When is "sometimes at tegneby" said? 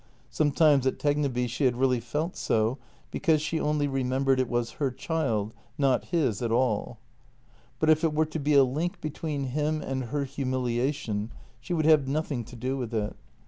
0.31-1.47